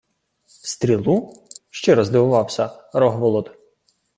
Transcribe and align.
—Стрілу?— 0.71 1.33
щиро 1.69 2.05
здивувався 2.05 2.83
Рогволод. 2.93 3.51